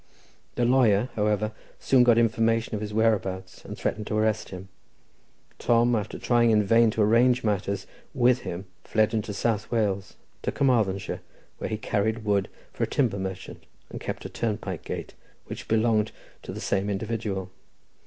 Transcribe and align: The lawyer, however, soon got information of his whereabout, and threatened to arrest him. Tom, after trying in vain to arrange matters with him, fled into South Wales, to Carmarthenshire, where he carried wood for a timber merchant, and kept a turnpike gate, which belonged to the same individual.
The 0.55 0.65
lawyer, 0.65 1.09
however, 1.13 1.51
soon 1.79 2.01
got 2.01 2.17
information 2.17 2.73
of 2.73 2.81
his 2.81 2.91
whereabout, 2.91 3.61
and 3.63 3.77
threatened 3.77 4.07
to 4.07 4.17
arrest 4.17 4.49
him. 4.49 4.67
Tom, 5.59 5.93
after 5.95 6.17
trying 6.17 6.49
in 6.49 6.63
vain 6.63 6.89
to 6.89 7.03
arrange 7.03 7.43
matters 7.43 7.85
with 8.11 8.39
him, 8.39 8.65
fled 8.83 9.13
into 9.13 9.31
South 9.31 9.69
Wales, 9.69 10.15
to 10.41 10.51
Carmarthenshire, 10.51 11.21
where 11.59 11.69
he 11.69 11.77
carried 11.77 12.25
wood 12.25 12.49
for 12.73 12.83
a 12.83 12.87
timber 12.87 13.19
merchant, 13.19 13.63
and 13.91 14.01
kept 14.01 14.25
a 14.25 14.29
turnpike 14.29 14.83
gate, 14.83 15.13
which 15.45 15.67
belonged 15.67 16.11
to 16.41 16.51
the 16.51 16.59
same 16.61 16.89
individual. 16.89 17.51